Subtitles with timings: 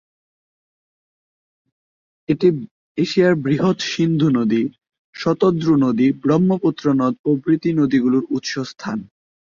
[2.29, 2.47] এটি
[2.97, 4.63] এশিয়ার বৃহৎ সিন্ধু নদী,
[5.15, 8.97] শতদ্রু নদী, ব্রহ্মপুত্র নদ প্রভৃতি নদীগুলোর উৎস স্থান।